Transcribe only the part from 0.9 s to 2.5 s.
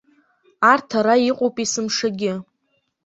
ара иҟоуп есымшагьы.